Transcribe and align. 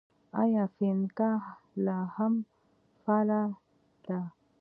آیا 0.41 0.63
فینکا 0.75 1.31
لا 1.85 1.99
هم 2.15 2.33
فعاله 3.03 3.41
ده؟ 4.05 4.19